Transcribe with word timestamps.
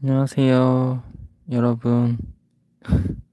안녕하세요, 0.00 1.02
여러분. 1.50 2.18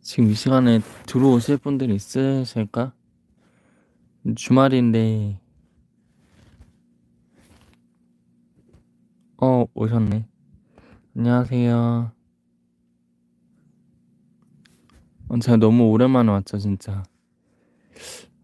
지금 0.00 0.30
이 0.30 0.34
시간에 0.34 0.80
들어오실 1.06 1.58
분들 1.58 1.90
있으실까? 1.90 2.94
주말인데, 4.36 5.38
어, 9.36 9.66
오셨네. 9.74 10.26
안녕하세요. 11.14 12.12
어, 15.28 15.38
제가 15.40 15.58
너무 15.58 15.90
오랜만에 15.90 16.30
왔죠, 16.30 16.56
진짜. 16.56 17.02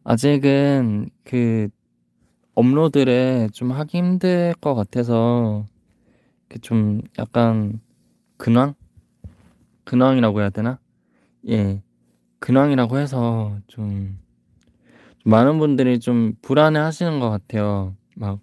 아직은 0.05 1.09
그 1.25 1.71
업로드를 2.55 3.49
좀 3.53 3.73
하기 3.73 3.99
힘들 3.99 4.55
것 4.61 4.75
같아서 4.75 5.67
그좀 6.49 7.01
약간 7.19 7.81
근황? 8.37 8.75
근황이라고 9.85 10.41
해야 10.41 10.51
되나? 10.51 10.79
예. 11.49 11.83
근황이라고 12.41 12.99
해서 12.99 13.57
좀 13.69 14.19
많은 15.25 15.59
분들이 15.59 15.99
좀 16.01 16.35
불안해 16.43 16.79
하시는 16.79 17.21
것 17.21 17.31
같아요. 17.31 17.95
막 18.17 18.41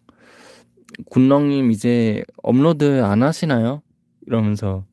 군렁님 1.10 1.72
이제 1.72 2.24
업로드 2.42 3.04
안 3.04 3.22
하시나요? 3.24 3.82
이러면서 4.26 4.86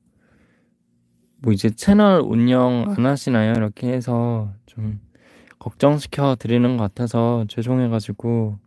뭐 1.39 1.53
이제 1.53 1.71
채널 1.71 2.21
운영 2.21 2.85
안 2.97 3.07
하시나요? 3.07 3.53
이렇게 3.53 3.93
해서 3.93 4.53
좀 4.67 5.01
걱정시켜 5.59 6.37
드리는 6.37 6.77
것 6.77 6.83
같아서 6.83 7.45
죄송해가지고 7.49 8.59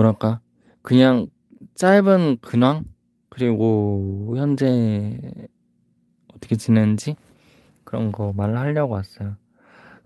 뭐랄까 0.00 0.40
그냥 0.82 1.28
짧은 1.74 2.38
근황 2.40 2.84
그리고 3.28 4.34
현재 4.36 5.18
어떻게 6.34 6.56
지내는지 6.56 7.16
그런 7.84 8.10
거 8.12 8.32
말을 8.32 8.56
하려고 8.56 8.94
왔어요. 8.94 9.36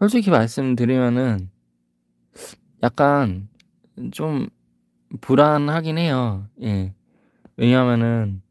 솔직히 0.00 0.30
말씀드리면은 0.30 1.48
약간 2.82 3.48
좀 4.10 4.48
불안하긴 5.20 5.98
해요. 5.98 6.48
예. 6.62 6.92
왜냐하면은 7.56 8.42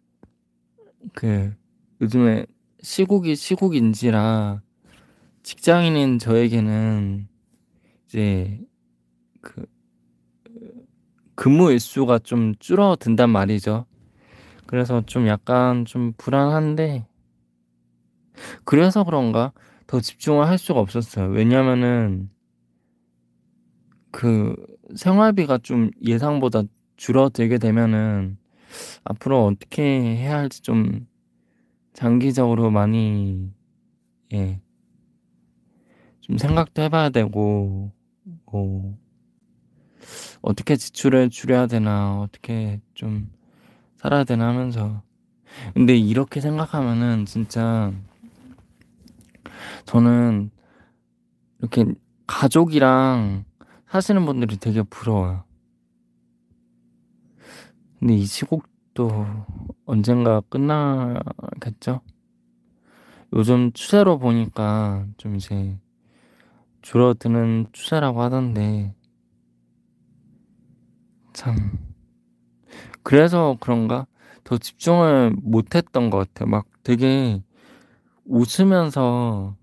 그 1.14 1.54
요즘에 2.00 2.46
시국이 2.82 3.36
시국인지라 3.36 4.62
직장인인 5.44 6.20
저에게는 6.20 7.28
이제 8.06 8.62
그 9.42 9.66
근무 11.36 11.72
일수가 11.72 12.20
좀 12.20 12.54
줄어든단 12.60 13.30
말이죠. 13.30 13.86
그래서 14.66 15.04
좀 15.06 15.28
약간 15.28 15.86
좀 15.86 16.14
불안한데 16.18 17.06
그래서 18.64 19.04
그런가 19.04 19.52
더 19.88 20.00
집중을 20.00 20.48
할 20.48 20.58
수가 20.58 20.80
없었어요. 20.80 21.30
왜냐면은 21.30 22.30
그 24.12 24.56
생활비가 24.96 25.58
좀 25.60 25.92
예상보다 26.04 26.64
줄어들게 26.98 27.58
되면은 27.58 28.38
앞으로 29.04 29.46
어떻게 29.46 29.84
해야 29.84 30.38
할지 30.38 30.62
좀 30.62 31.08
장기적으로 31.94 32.72
많이 32.72 33.52
예. 34.34 34.60
좀 36.22 36.38
생각도 36.38 36.82
해봐야 36.82 37.10
되고 37.10 37.92
뭐 38.46 38.98
어떻게 40.42 40.76
지출을 40.76 41.30
줄여야 41.30 41.68
되나 41.68 42.20
어떻게 42.20 42.80
좀 42.94 43.30
살아야 43.98 44.24
되나 44.24 44.48
하면서 44.48 45.02
근데 45.74 45.96
이렇게 45.96 46.42
생각하면은 46.42 47.26
진짜 47.26 47.94
저는 49.86 50.52
이렇게 51.60 51.86
가족이랑 52.28 53.46
사시는 53.88 54.26
분들이 54.26 54.58
되게 54.58 54.82
부러워요. 54.82 55.44
근데 58.00 58.16
이 58.16 58.26
시국도 58.26 59.26
언젠가 59.86 60.42
끝나겠죠? 60.50 62.02
요즘 63.34 63.72
추세로 63.72 64.20
보니까 64.20 65.06
좀 65.18 65.36
이제 65.36 65.80
줄어드는 66.82 67.68
추세라고 67.72 68.22
하던데 68.22 68.94
참 71.34 71.56
그래서 73.04 73.58
그런가 73.60 74.08
더 74.44 74.58
집중을 74.58 75.36
못했던 75.42 76.10
것 76.10 76.18
같아요. 76.18 76.50
막 76.50 76.66
되게 76.84 77.42
웃으면서 78.26 79.56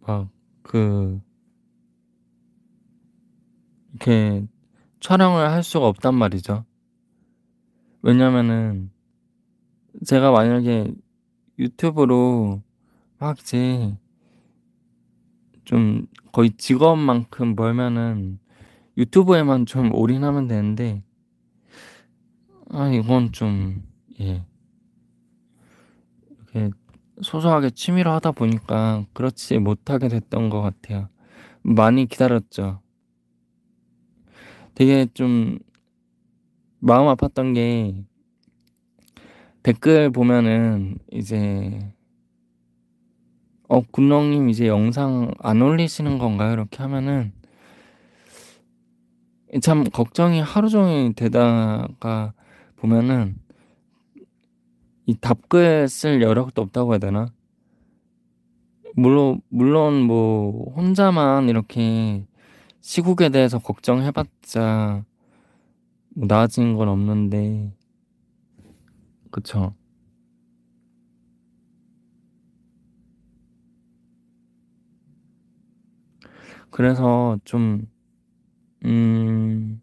막 0.00 0.28
그 0.68 1.18
이렇게 3.90 4.46
촬영을 5.00 5.48
할 5.50 5.62
수가 5.62 5.86
없단 5.86 6.14
말이죠. 6.14 6.66
왜냐면은 8.02 8.90
제가 10.04 10.30
만약에 10.30 10.92
유튜브로 11.58 12.62
막 13.18 13.38
이제 13.40 13.96
좀 15.64 16.06
거의 16.32 16.50
직업만큼 16.50 17.56
벌면은 17.56 18.38
유튜브에만 18.98 19.64
좀 19.64 19.94
올인하면 19.94 20.48
되는데 20.48 21.02
아 22.70 22.88
이건 22.88 23.32
좀 23.32 23.84
예. 24.20 24.44
이렇게 26.30 26.70
소소하게 27.22 27.70
취미로 27.70 28.10
하다 28.10 28.32
보니까 28.32 29.06
그렇지 29.12 29.58
못하게 29.58 30.08
됐던 30.08 30.50
것 30.50 30.60
같아요. 30.60 31.08
많이 31.62 32.06
기다렸죠. 32.06 32.80
되게 34.74 35.06
좀 35.14 35.58
마음 36.80 37.06
아팠던 37.06 37.54
게 37.54 38.04
댓글 39.62 40.10
보면은 40.10 40.98
이제 41.12 41.92
어 43.68 43.80
군렁님 43.80 44.48
이제 44.48 44.66
영상 44.66 45.32
안 45.38 45.62
올리시는 45.62 46.18
건가요? 46.18 46.52
이렇게 46.52 46.78
하면은 46.82 47.37
참 49.62 49.84
걱정이 49.84 50.40
하루 50.40 50.68
종일 50.68 51.14
되다가 51.14 52.32
보면은 52.76 53.36
이 55.06 55.14
답글 55.14 55.88
쓸 55.88 56.20
여력도 56.20 56.60
없다고 56.60 56.92
해야 56.92 56.98
되나? 56.98 57.32
물론 58.94 59.40
물론 59.48 60.02
뭐 60.02 60.72
혼자만 60.74 61.48
이렇게 61.48 62.26
시국에 62.80 63.30
대해서 63.30 63.58
걱정해봤자 63.58 65.04
뭐 66.14 66.26
나아진 66.26 66.76
건 66.76 66.88
없는데 66.88 67.72
그쵸? 69.30 69.74
그래서 76.70 77.38
좀 77.44 77.88
음. 78.84 79.80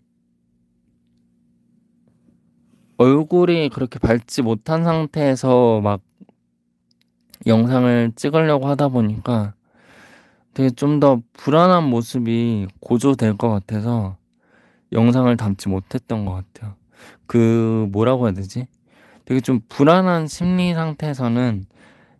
얼굴이 2.97 3.69
그렇게 3.69 4.00
밝지 4.00 4.42
못한 4.42 4.83
상태에서 4.83 5.81
막 5.81 6.01
영상을 7.47 8.13
찍으려고 8.15 8.68
하다 8.68 8.89
보니까 8.89 9.53
되게 10.53 10.69
좀 10.69 11.00
더 11.00 11.21
불안한 11.33 11.83
모습이 11.89 12.68
고조될 12.80 13.38
것 13.38 13.50
같아서 13.50 14.18
영상을 14.94 15.36
담지 15.38 15.69
못했던 15.69 16.25
것 16.25 16.33
같아요. 16.33 16.75
그 17.27 17.88
뭐라고 17.91 18.25
해야 18.27 18.33
되지? 18.33 18.68
되게 19.25 19.41
좀 19.41 19.59
불안한 19.69 20.27
심리 20.27 20.74
상태에서는 20.74 21.65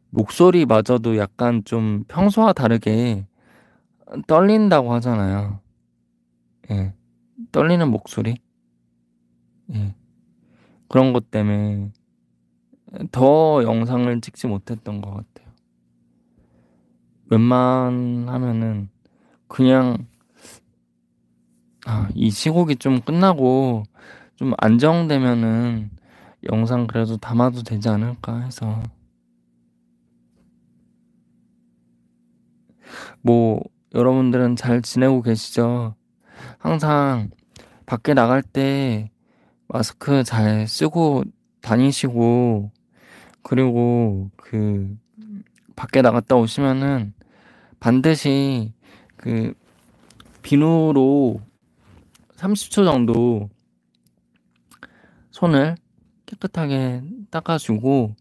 목소리마저도 0.10 1.18
약간 1.18 1.64
좀 1.66 2.04
평소와 2.08 2.54
다르게 2.54 3.26
떨린다고 4.28 4.94
하잖아요. 4.96 5.60
예. 6.72 6.94
떨리는 7.52 7.90
목소리? 7.90 8.38
예. 9.74 9.96
그런 10.88 11.14
것 11.14 11.32
때문에 11.32 11.92
더 13.12 13.64
영상을 13.64 14.22
찍지 14.22 14.48
못했던 14.48 15.02
것 15.02 15.12
같아요. 15.12 15.54
웬만하면은 17.30 18.90
그냥 19.48 20.08
아, 21.86 22.10
이 22.16 22.30
시국이 22.32 22.78
좀 22.78 23.02
끝나고 23.02 23.84
좀 24.36 24.54
안정되면은 24.58 25.92
영상 26.52 26.88
그래도 26.88 27.18
담아도 27.18 27.64
되지 27.64 27.90
않을까 27.90 28.42
해서 28.42 28.82
뭐 33.22 33.62
여러분들은 33.94 34.56
잘 34.56 34.82
지내고 34.82 35.22
계시죠? 35.22 35.96
항상 36.58 37.30
밖에 37.86 38.14
나갈 38.14 38.42
때 38.42 39.12
마스크 39.68 40.24
잘 40.24 40.68
쓰고 40.68 41.24
다니시고 41.62 42.72
그리고 43.44 44.30
그 44.36 44.98
밖에 45.76 46.02
나갔다 46.02 46.36
오시면은 46.36 47.14
반드시 47.80 48.74
그 49.18 49.54
비누로 50.42 51.42
30초 52.36 52.86
정도 52.86 53.50
손을 55.32 55.76
깨끗하게 56.26 57.02
닦아주고 57.30 58.16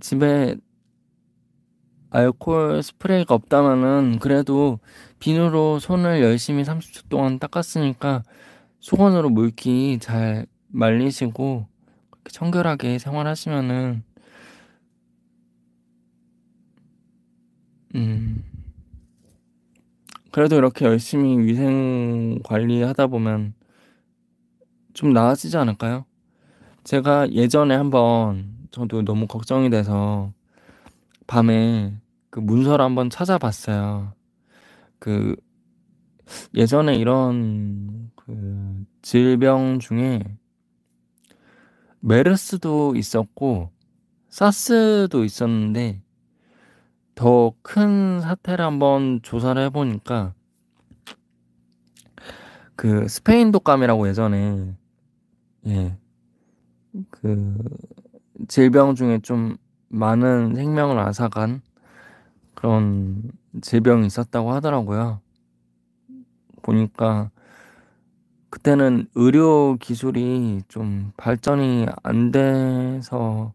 집에 0.00 0.56
알코올 2.10 2.82
스프레이가 2.82 3.34
없다면은 3.34 4.18
그래도 4.20 4.78
비누로 5.18 5.78
손을 5.78 6.22
열심히 6.22 6.62
30초 6.64 7.08
동안 7.08 7.38
닦았으니까 7.38 8.22
수건으로 8.80 9.30
물기 9.30 9.98
잘 10.00 10.46
말리시고 10.68 11.66
청결하게 12.30 12.98
생활하시면은 12.98 14.02
음 17.94 18.44
그래도 20.30 20.56
이렇게 20.56 20.84
열심히 20.84 21.38
위생 21.38 22.40
관리하다 22.44 23.06
보면 23.06 23.54
좀 24.92 25.12
나아지지 25.12 25.56
않을까요? 25.56 26.04
제가 26.84 27.32
예전에 27.32 27.74
한번 27.74 28.56
저도 28.70 29.02
너무 29.02 29.26
걱정이 29.26 29.70
돼서 29.70 30.32
밤에 31.26 32.00
그 32.30 32.40
문서를 32.40 32.84
한번 32.84 33.10
찾아봤어요. 33.10 34.14
그 34.98 35.36
예전에 36.54 36.96
이런 36.96 38.10
그 38.16 38.84
질병 39.02 39.78
중에 39.78 40.22
메르스도 42.00 42.94
있었고 42.96 43.70
사스도 44.28 45.24
있었는데 45.24 46.02
더 47.14 47.54
큰 47.62 48.20
사태를 48.20 48.64
한번 48.64 49.20
조사를 49.22 49.60
해보니까 49.66 50.34
그 52.76 53.08
스페인 53.08 53.52
독감이라고 53.52 54.08
예전에 54.08 54.76
예 55.66 55.96
그 57.10 57.58
질병 58.48 58.94
중에 58.94 59.20
좀 59.20 59.56
많은 59.96 60.54
생명을 60.54 60.98
앗아간 60.98 61.62
그런 62.54 63.22
질병이 63.62 64.06
있었다고 64.06 64.52
하더라고요. 64.52 65.20
보니까 66.62 67.30
그때는 68.50 69.08
의료 69.14 69.76
기술이 69.80 70.62
좀 70.68 71.12
발전이 71.16 71.86
안 72.02 72.32
돼서 72.32 73.52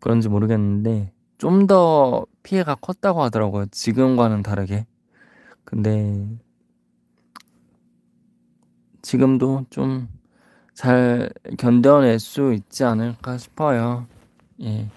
그런지 0.00 0.28
모르겠는데 0.28 1.12
좀 1.38 1.66
더 1.66 2.26
피해가 2.42 2.76
컸다고 2.76 3.22
하더라고요. 3.22 3.66
지금과는 3.72 4.42
다르게. 4.42 4.86
근데 5.64 6.28
지금도 9.02 9.66
좀 9.70 10.08
잘 10.74 11.30
견뎌낼 11.58 12.18
수 12.18 12.52
있지 12.54 12.84
않을까 12.84 13.38
싶어요. 13.38 14.06
예. 14.62 14.88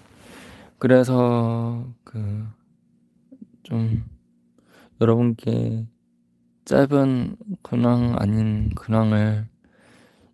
그래서 0.78 1.86
그 2.04 2.46
좀 3.66 4.04
여러분께 5.00 5.86
짧은 6.66 7.36
근황 7.62 8.14
아닌 8.16 8.70
근황을 8.76 9.48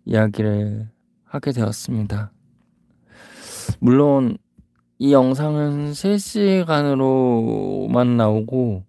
이야기를 0.05 0.87
하게 1.23 1.51
되었습니다. 1.51 2.31
물론 3.79 4.37
이 4.99 5.13
영상은 5.13 5.93
실시간으로만 5.95 7.07
나오고 8.17 8.83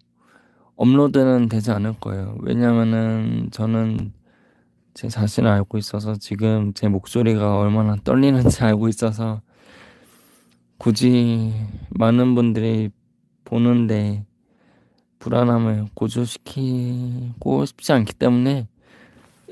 업로드는 0.76 1.48
되지 1.48 1.70
않을 1.70 1.94
거예요. 2.00 2.36
왜냐면은 2.42 3.48
저는 3.50 4.12
제 4.92 5.08
자신을 5.08 5.50
알고 5.50 5.78
있어서 5.78 6.16
지금 6.16 6.74
제 6.74 6.88
목소리가 6.88 7.56
얼마나 7.58 7.96
떨리는지 8.04 8.62
알고 8.64 8.88
있어서 8.88 9.40
굳이 10.84 11.50
많은 11.88 12.34
분들이 12.34 12.90
보는데 13.46 14.26
불안함을 15.18 15.86
고조시키고 15.94 17.64
싶지 17.64 17.94
않기 17.94 18.12
때문에 18.12 18.68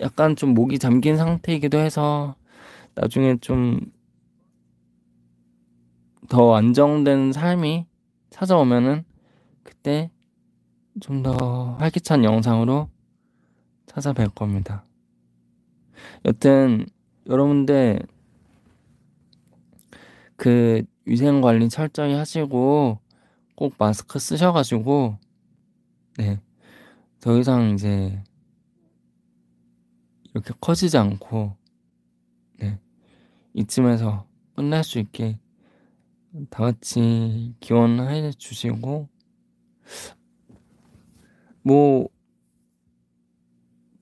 약간 0.02 0.36
좀 0.36 0.52
목이 0.52 0.78
잠긴 0.78 1.16
상태이기도 1.16 1.78
해서 1.78 2.36
나중에 2.94 3.38
좀 3.38 3.80
더 6.28 6.54
안정된 6.54 7.32
삶이 7.32 7.86
찾아오면은 8.28 9.04
그때 9.62 10.10
좀 11.00 11.22
더 11.22 11.76
활기찬 11.78 12.24
영상으로 12.24 12.90
찾아뵐 13.86 14.34
겁니다. 14.34 14.84
여튼 16.26 16.86
여러분들 17.26 18.00
그 20.36 20.82
위생 21.04 21.40
관리 21.40 21.68
철저히 21.68 22.14
하시고 22.14 23.00
꼭 23.54 23.74
마스크 23.78 24.18
쓰셔가지고 24.18 25.18
네. 26.18 26.40
더 27.20 27.38
이상 27.38 27.70
이제 27.70 28.22
이렇게 30.32 30.54
커지지 30.60 30.96
않고 30.96 31.56
네. 32.58 32.78
이쯤에서 33.54 34.26
끝날 34.54 34.84
수 34.84 34.98
있게 34.98 35.38
다 36.50 36.64
같이 36.64 37.54
기원해 37.60 38.30
주시고 38.32 39.08
뭐 41.62 42.08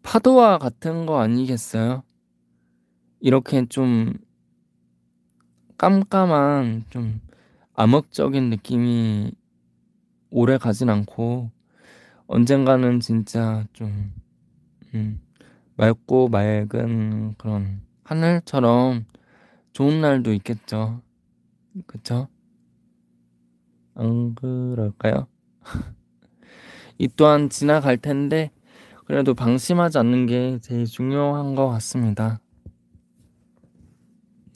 파도와 0.02 0.58
같은 0.58 1.06
거 1.06 1.20
아니겠어요? 1.20 2.02
이렇게 3.20 3.66
좀 3.66 4.14
깜깜한 5.80 6.84
좀 6.90 7.22
암흑적인 7.72 8.50
느낌이 8.50 9.32
오래 10.28 10.58
가진 10.58 10.90
않고 10.90 11.50
언젠가는 12.26 13.00
진짜 13.00 13.64
좀 13.72 14.12
음, 14.92 15.18
맑고 15.76 16.28
맑은 16.28 17.34
그런 17.38 17.80
하늘처럼 18.04 19.06
좋은 19.72 20.02
날도 20.02 20.34
있겠죠. 20.34 21.00
그쵸? 21.86 22.28
안 23.94 24.34
그럴까요? 24.34 25.28
이 26.98 27.08
또한 27.16 27.48
지나갈 27.48 27.96
텐데 27.96 28.50
그래도 29.06 29.32
방심하지 29.32 29.96
않는 29.96 30.26
게 30.26 30.58
제일 30.60 30.84
중요한 30.84 31.54
것 31.54 31.70
같습니다. 31.70 32.38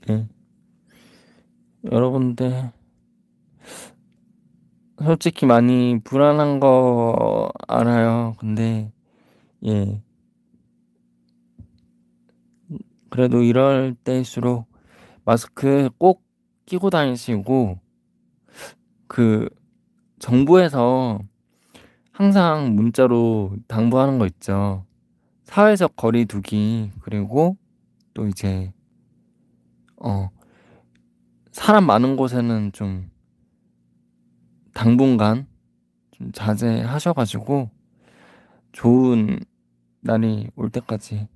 네. 0.07 0.29
여러분들 1.91 2.73
솔직히 5.03 5.45
많이 5.45 6.01
불안한 6.03 6.61
거 6.61 7.51
알아요. 7.69 8.35
근데 8.39 8.91
예. 9.67 10.01
그래도 13.11 13.43
이럴 13.43 13.95
때일수록 14.03 14.67
마스크 15.25 15.91
꼭 15.99 16.25
끼고 16.67 16.91
다니시고 16.91 17.79
그 19.07 19.49
정부에서 20.19 21.21
항상 22.13 22.75
문자로 22.75 23.57
당부하는 23.69 24.19
거 24.19 24.27
있죠. 24.27 24.87
사회적 25.45 25.97
거리 25.97 26.25
두기 26.25 26.91
그리고 27.01 27.57
또 28.15 28.27
이제 28.27 28.73
어 29.97 30.31
사람 31.55 31.87
많은 31.87 32.17
곳에는 32.17 32.73
좀 32.73 33.09
당분간 34.75 35.47
좀 36.11 36.33
자제하셔가지고 36.33 37.71
좋은 38.73 39.39
날이 40.01 40.51
올 40.57 40.69
때까지 40.69 41.29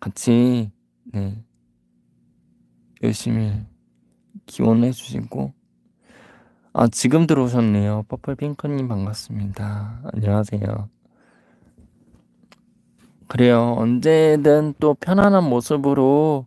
같이 0.00 0.72
네 1.12 1.44
열심히 3.02 3.52
기원해 4.46 4.92
주시고. 4.92 5.52
아 6.72 6.88
지금 6.88 7.26
들어오셨네요. 7.26 8.04
퍼플핑크님 8.08 8.88
반갑습니다. 8.88 10.00
안녕하세요. 10.14 10.88
그래요. 13.28 13.74
언제든 13.76 14.72
또 14.80 14.94
편안한 14.94 15.44
모습으로 15.44 16.46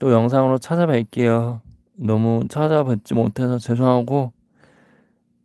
또 0.00 0.12
영상으로 0.12 0.58
찾아뵐게요 0.58 1.65
너무 1.96 2.46
찾아뵙지 2.48 3.14
못해서 3.14 3.58
죄송하고 3.58 4.32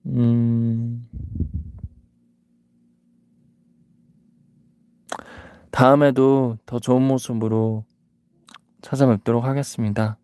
음 0.07 1.07
다음에도 5.71 6.57
더 6.65 6.79
좋은 6.79 7.01
모습으로 7.01 7.85
찾아뵙도록 8.81 9.45
하겠습니다. 9.45 10.17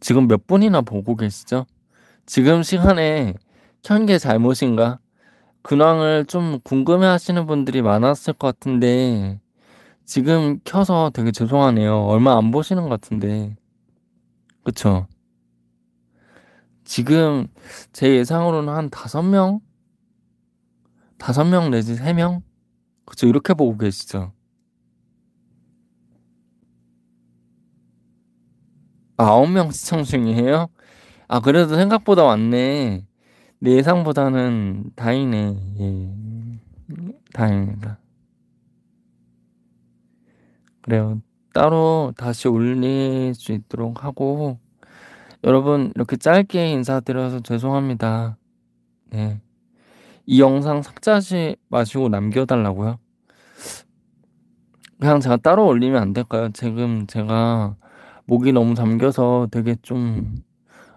지금 0.00 0.26
몇 0.28 0.46
분이나 0.46 0.82
보고 0.82 1.16
계시죠? 1.16 1.66
지금 2.26 2.62
시간에 2.62 3.34
켠게 3.82 4.18
잘못인가? 4.18 4.98
근황을 5.62 6.26
좀 6.26 6.60
궁금해 6.62 7.06
하시는 7.06 7.46
분들이 7.46 7.80
많았을 7.80 8.34
것 8.34 8.48
같은데, 8.48 9.40
지금 10.04 10.58
켜서 10.64 11.10
되게 11.14 11.32
죄송하네요. 11.32 12.02
얼마 12.02 12.36
안 12.36 12.50
보시는 12.50 12.82
것 12.82 12.88
같은데. 12.90 13.56
그쵸? 14.64 15.06
지금 16.84 17.46
제 17.92 18.16
예상으로는 18.16 18.72
한 18.72 18.90
다섯 18.90 19.22
명? 19.22 19.60
다섯 21.18 21.44
명 21.44 21.70
내지 21.70 21.94
세 21.94 22.12
명? 22.12 22.42
그쵸? 23.06 23.26
이렇게 23.26 23.54
보고 23.54 23.76
계시죠? 23.76 24.32
아홉 29.16 29.50
명 29.50 29.70
시청 29.70 30.02
중이에요? 30.02 30.68
아, 31.28 31.40
그래도 31.40 31.76
생각보다 31.76 32.24
많네. 32.24 33.06
내 33.60 33.70
예상보다는 33.70 34.92
다행이네. 34.96 35.56
예. 35.80 36.60
다행입니다. 37.32 37.98
그래요. 40.82 41.20
따로 41.54 42.12
다시 42.18 42.48
올릴 42.48 43.32
수 43.34 43.52
있도록 43.52 44.04
하고, 44.04 44.58
여러분, 45.44 45.92
이렇게 45.94 46.16
짧게 46.16 46.68
인사드려서 46.72 47.40
죄송합니다. 47.40 48.36
네. 49.10 49.40
이 50.26 50.40
영상 50.40 50.82
삭제하지 50.82 51.56
마시고 51.68 52.08
남겨달라고요? 52.08 52.98
그냥 54.98 55.20
제가 55.20 55.36
따로 55.36 55.66
올리면 55.66 56.00
안 56.00 56.12
될까요? 56.12 56.50
지금 56.52 57.06
제가 57.06 57.76
목이 58.26 58.52
너무 58.52 58.74
잠겨서 58.74 59.48
되게 59.50 59.76
좀 59.82 60.36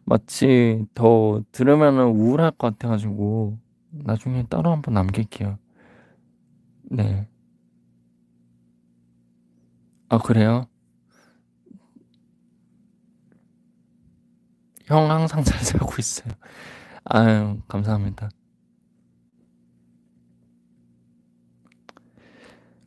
마치 0.05 0.85
더 0.93 1.41
들으면 1.51 1.97
우울할 1.99 2.51
것 2.51 2.77
같아가지고 2.77 3.57
나중에 3.91 4.43
따로 4.49 4.71
한번 4.71 4.93
남길게요. 4.93 5.57
네. 6.89 7.27
아, 10.09 10.17
그래요? 10.17 10.67
형 14.85 15.11
항상 15.11 15.43
잘 15.43 15.59
살고 15.59 15.95
있어요. 15.99 16.33
아유, 17.03 17.57
감사합니다. 17.67 18.29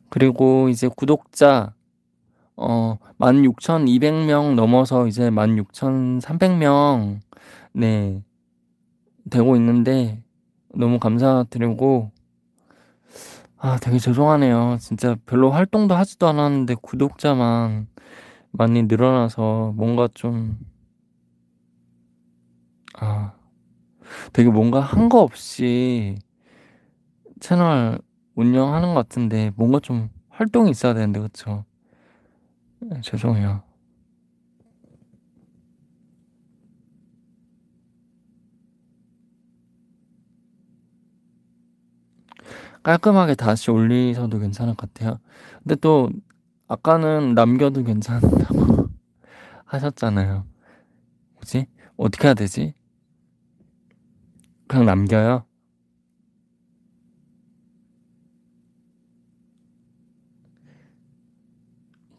그리고 0.09 0.67
이제 0.69 0.89
구독자, 0.89 1.73
어, 2.57 2.97
16,200명 3.19 4.55
넘어서 4.55 5.07
이제 5.07 5.29
16,300명, 5.29 7.19
네, 7.73 8.23
되고 9.29 9.55
있는데, 9.55 10.23
너무 10.73 10.99
감사드리고, 10.99 12.11
아, 13.63 13.77
되게 13.79 13.99
죄송하네요. 13.99 14.77
진짜 14.79 15.15
별로 15.25 15.51
활동도 15.51 15.93
하지도 15.95 16.27
않았는데 16.27 16.75
구독자만 16.81 17.87
많이 18.51 18.83
늘어나서 18.83 19.73
뭔가 19.75 20.09
좀, 20.13 20.59
아, 22.99 23.33
되게 24.33 24.49
뭔가 24.49 24.79
한 24.81 25.09
거 25.09 25.21
없이 25.21 26.17
채널 27.39 27.99
운영하는 28.35 28.89
것 28.89 28.93
같은데 28.95 29.51
뭔가 29.55 29.79
좀 29.79 30.09
활동이 30.29 30.71
있어야 30.71 30.93
되는데, 30.93 31.19
그쵸? 31.19 31.65
네, 32.79 32.99
죄송해요. 33.01 33.63
깔끔하게 42.83 43.35
다시 43.35 43.71
올리셔도 43.71 44.39
괜찮을 44.39 44.75
것 44.75 44.93
같아요. 44.93 45.19
근데 45.63 45.75
또 45.75 46.09
아까는 46.67 47.35
남겨도 47.35 47.83
괜찮다고 47.83 48.89
하셨잖아요. 49.65 50.45
뭐지? 51.35 51.67
어떻게 51.97 52.27
해야 52.27 52.33
되지? 52.33 52.73
그냥 54.67 54.85
남겨요? 54.85 55.45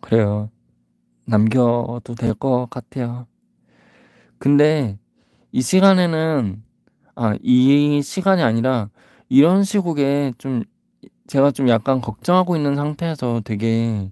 그래요. 0.00 0.50
남겨도 1.26 2.14
될 2.16 2.34
것 2.34 2.68
같아요. 2.70 3.26
근데 4.38 4.98
이 5.52 5.62
시간에는, 5.62 6.62
아, 7.16 7.36
이 7.42 8.02
시간이 8.02 8.42
아니라 8.42 8.90
이런 9.32 9.64
시국에 9.64 10.34
좀 10.36 10.62
제가 11.26 11.52
좀 11.52 11.68
약간 11.70 12.02
걱정하고 12.02 12.54
있는 12.54 12.74
상태에서 12.76 13.40
되게 13.44 14.10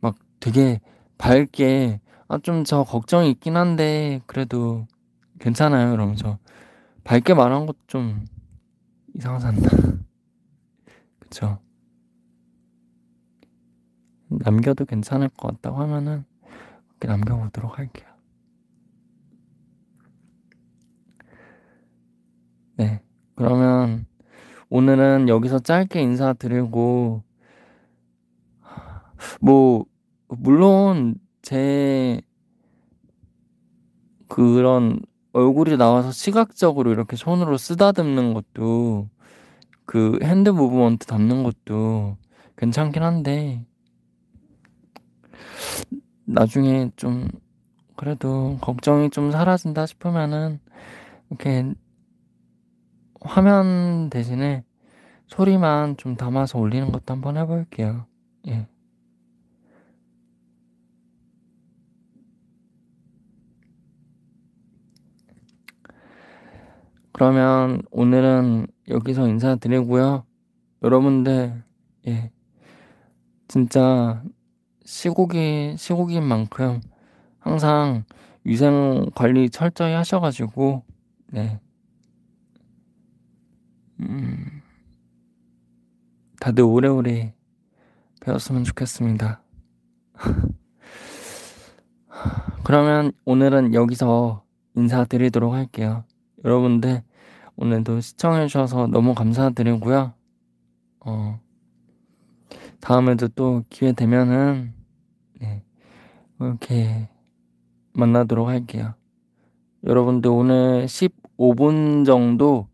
막 0.00 0.16
되게 0.40 0.80
밝게 1.18 2.00
아, 2.28 2.38
좀 2.38 2.64
저 2.64 2.84
걱정이 2.84 3.30
있긴 3.30 3.56
한데 3.56 4.22
그래도 4.26 4.86
괜찮아요. 5.40 5.92
이러면서 5.92 6.38
밝게 7.04 7.34
말한 7.34 7.66
것도 7.66 7.78
좀 7.86 8.24
이상하지 9.14 9.46
않나. 9.46 9.68
그쵸? 11.20 11.58
남겨도 14.28 14.86
괜찮을 14.86 15.28
것 15.30 15.48
같다고 15.56 15.78
하면은 15.82 16.24
그렇게 16.98 17.08
남겨보도록 17.08 17.78
할게요. 17.78 18.08
네. 22.76 23.02
그러면 23.36 24.06
오늘은 24.70 25.28
여기서 25.28 25.60
짧게 25.60 26.00
인사드리고, 26.00 27.22
뭐, 29.40 29.84
물론 30.28 31.16
제 31.42 32.20
그런 34.28 35.00
얼굴이 35.32 35.76
나와서 35.76 36.12
시각적으로 36.12 36.90
이렇게 36.90 37.16
손으로 37.16 37.56
쓰다듬는 37.56 38.34
것도 38.34 39.08
그 39.84 40.18
hand 40.22 40.50
movement 40.50 41.06
담는 41.06 41.42
것도 41.42 42.16
괜찮긴 42.56 43.02
한데, 43.02 43.64
나중에 46.24 46.90
좀 46.96 47.28
그래도 47.96 48.58
걱정이 48.60 49.10
좀 49.10 49.30
사라진다 49.30 49.86
싶으면은 49.86 50.58
이렇게 51.28 51.74
화면 53.24 54.10
대신에 54.10 54.64
소리만 55.26 55.96
좀 55.96 56.14
담아서 56.16 56.58
올리는 56.58 56.92
것도 56.92 57.14
한번 57.14 57.36
해볼게요. 57.36 58.06
예. 58.48 58.68
그러면 67.12 67.82
오늘은 67.90 68.66
여기서 68.88 69.28
인사드리고요. 69.28 70.24
여러분들, 70.82 71.62
예. 72.08 72.30
진짜 73.48 74.22
시국이, 74.84 75.76
시국인 75.78 76.24
만큼 76.24 76.80
항상 77.38 78.04
위생 78.42 79.06
관리 79.14 79.48
철저히 79.48 79.94
하셔가지고, 79.94 80.82
네. 81.28 81.60
음, 84.00 84.62
다들 86.40 86.64
오래오래 86.64 87.34
배웠으면 88.20 88.64
좋겠습니다. 88.64 89.42
그러면 92.64 93.12
오늘은 93.24 93.74
여기서 93.74 94.42
인사드리도록 94.74 95.52
할게요. 95.52 96.04
여러분들 96.44 97.02
오늘도 97.56 98.00
시청해주셔서 98.00 98.88
너무 98.88 99.14
감사드리고요. 99.14 100.14
어, 101.00 101.40
다음에도 102.80 103.28
또 103.28 103.62
기회 103.70 103.92
되면은 103.92 104.74
네, 105.40 105.62
이렇게 106.40 107.08
만나도록 107.92 108.48
할게요. 108.48 108.94
여러분들 109.84 110.30
오늘 110.30 110.86
15분 110.86 112.04
정도 112.04 112.66
예, 112.66 112.73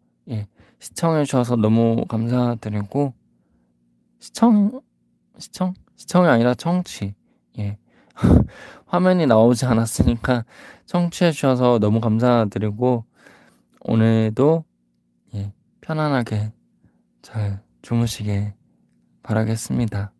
시청해 0.80 1.24
주셔서 1.24 1.56
너무 1.56 2.04
감사드리고 2.06 3.14
시청 4.18 4.80
시청 5.38 5.74
시청이 5.96 6.28
아니라 6.28 6.54
청취 6.54 7.14
예 7.58 7.78
화면이 8.86 9.26
나오지 9.26 9.66
않았으니까 9.66 10.44
청취해 10.86 11.32
주셔서 11.32 11.78
너무 11.78 12.00
감사드리고 12.00 13.04
오늘도 13.80 14.64
예 15.34 15.52
편안하게 15.80 16.52
잘 17.22 17.62
주무시게 17.82 18.54
바라겠습니다. 19.22 20.12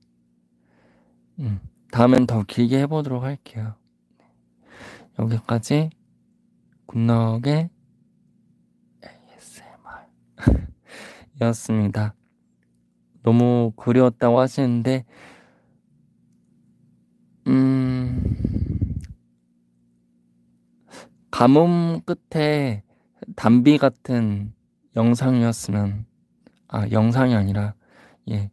음, 1.41 1.61
다음엔 1.91 2.27
더 2.27 2.43
길게 2.43 2.79
해보도록 2.81 3.23
할게요. 3.23 3.75
여기까지 5.19 5.91
굿넉의 6.87 7.71
이었습니다. 11.41 12.15
너무 13.23 13.73
그리웠다고 13.77 14.41
하시는데, 14.41 15.05
음, 17.47 18.37
가뭄 21.31 22.03
끝에 22.03 22.83
담비 23.37 23.79
같은 23.79 24.53
영상이었으면, 24.97 26.07
아, 26.69 26.89
영상이 26.91 27.35
아니라, 27.35 27.75
예, 28.31 28.51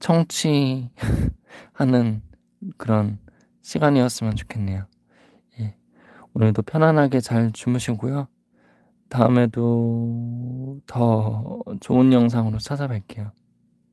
청취하는 0.00 0.90
그런 2.76 3.18
시간이었으면 3.62 4.36
좋겠네요. 4.36 4.86
예, 5.60 5.76
오늘도 6.34 6.62
편안하게 6.62 7.20
잘 7.20 7.52
주무시고요. 7.52 8.28
다음에도 9.12 10.80
더 10.86 11.62
좋은 11.80 12.14
영상으로 12.14 12.56
찾아뵐게요. 12.56 13.30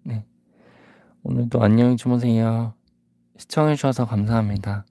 네. 0.04 0.26
오늘도 1.24 1.62
안녕히 1.62 1.98
주무세요. 1.98 2.74
시청해주셔서 3.38 4.06
감사합니다. 4.06 4.86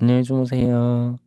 안녕히 0.00 0.22
주무세요. 0.22 1.18